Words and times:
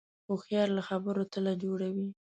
هوښیار 0.27 0.67
له 0.77 0.81
خبرو 0.89 1.23
تله 1.33 1.53
جوړوي 1.63 2.07